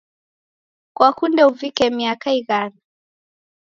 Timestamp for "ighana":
2.39-2.79